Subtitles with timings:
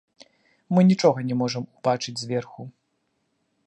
[0.75, 2.61] Мы нічога не можам убачыць зверху.